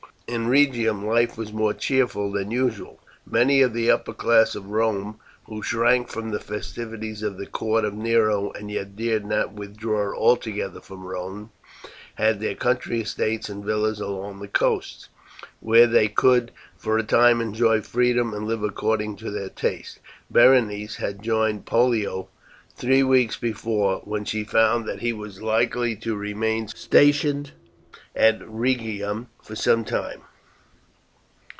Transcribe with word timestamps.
In 0.27 0.47
Rhegium 0.47 1.03
life 1.05 1.37
was 1.37 1.51
more 1.51 1.73
cheerful 1.73 2.31
than 2.31 2.51
usual. 2.51 3.01
Many 3.29 3.61
of 3.61 3.73
the 3.73 3.91
upper 3.91 4.13
class 4.13 4.55
of 4.55 4.69
Rome, 4.69 5.19
who 5.43 5.61
shrank 5.61 6.07
from 6.07 6.31
the 6.31 6.39
festivities 6.39 7.21
of 7.21 7.35
the 7.37 7.45
court 7.45 7.83
of 7.83 7.95
Nero 7.95 8.49
and 8.51 8.71
yet 8.71 8.95
dared 8.95 9.25
not 9.25 9.51
withdraw 9.51 10.15
altogether 10.15 10.79
from 10.79 11.03
Rome, 11.03 11.51
had 12.15 12.39
their 12.39 12.55
country 12.55 13.01
estates 13.01 13.49
and 13.49 13.65
villas 13.65 13.99
along 13.99 14.39
the 14.39 14.47
coasts, 14.47 15.09
where 15.59 15.85
they 15.85 16.07
could 16.07 16.51
for 16.77 16.97
a 16.97 17.03
time 17.03 17.41
enjoy 17.41 17.81
freedom 17.81 18.33
and 18.33 18.47
live 18.47 18.63
according 18.63 19.17
to 19.17 19.31
their 19.31 19.49
tastes. 19.49 19.99
Berenice 20.31 20.95
had 20.95 21.21
joined 21.21 21.65
Pollio 21.65 22.29
three 22.73 23.03
weeks 23.03 23.35
before, 23.35 23.99
when 24.05 24.23
she 24.23 24.45
found 24.45 24.87
that 24.87 25.01
he 25.01 25.11
was 25.11 25.41
likely 25.41 25.93
to 25.97 26.15
remain 26.15 26.69
stationed 26.69 27.51
at 28.13 28.41
Rhegium 28.41 29.25
for 29.41 29.55
some 29.55 29.85
time. 29.85 30.19